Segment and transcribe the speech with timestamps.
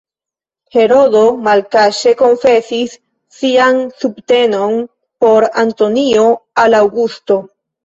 [0.77, 2.97] Herodo malkaŝe konfesis
[3.37, 4.75] sian subtenon
[5.27, 6.27] por Antonio
[6.67, 7.41] al Aŭgusto.